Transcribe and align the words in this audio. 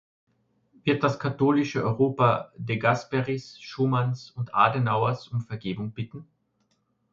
Wird 0.83 1.03
das 1.03 1.19
katholische 1.19 1.83
Europa 1.83 2.51
de 2.57 2.77
Gasperis, 2.77 3.61
Schumanns 3.61 4.31
und 4.31 4.55
Adenauers 4.55 5.27
um 5.27 5.41
Vergebung 5.41 5.91
bitten? 5.91 6.25